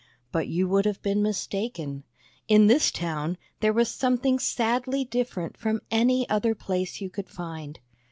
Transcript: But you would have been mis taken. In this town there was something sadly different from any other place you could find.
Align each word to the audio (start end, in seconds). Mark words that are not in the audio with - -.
But 0.31 0.47
you 0.47 0.67
would 0.67 0.85
have 0.85 0.99
been 1.03 1.21
mis 1.21 1.45
taken. 1.45 2.05
In 2.47 2.65
this 2.65 2.89
town 2.89 3.37
there 3.59 3.71
was 3.71 3.87
something 3.87 4.39
sadly 4.39 5.05
different 5.05 5.55
from 5.57 5.81
any 5.91 6.27
other 6.27 6.55
place 6.55 7.01
you 7.01 7.11
could 7.11 7.29
find. 7.29 7.79